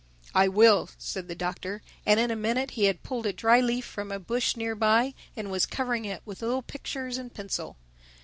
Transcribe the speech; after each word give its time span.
"I 0.33 0.47
will," 0.47 0.89
said 0.97 1.27
the 1.27 1.35
Doctor. 1.35 1.83
And 2.07 2.19
in 2.19 2.31
a 2.31 2.35
minute 2.35 2.71
he 2.71 2.85
had 2.85 3.03
pulled 3.03 3.27
a 3.27 3.31
dry 3.33 3.59
leaf 3.59 3.85
from 3.85 4.11
a 4.11 4.17
bush 4.17 4.55
near 4.55 4.73
by 4.73 5.13
and 5.37 5.51
was 5.51 5.67
covering 5.67 6.05
it 6.05 6.23
with 6.25 6.41
little 6.41 6.63
pictures 6.63 7.19
in 7.19 7.29
pencil. 7.29 7.77